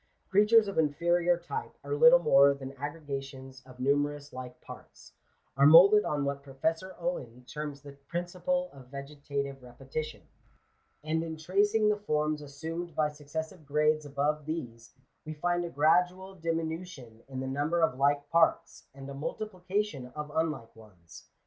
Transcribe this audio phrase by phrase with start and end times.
[0.31, 5.13] Creatures of inferior type are little more than aggregations of numerous like parts—
[5.57, 10.23] are moulded on what Professor Owen terms the principle of ve getative repetition;
[11.03, 14.91] and in tracing the forms assumed by suc cessive grades above these,
[15.23, 20.31] we find a gradual diminution in the number of like parts, and a multiplication of
[20.33, 21.27] unlike ones.